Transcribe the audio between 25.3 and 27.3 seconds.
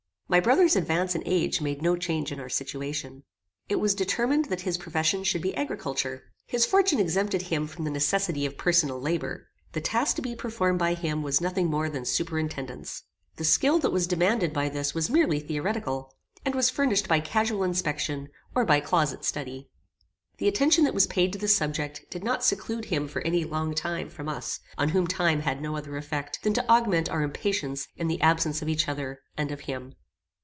had no other effect than to augment our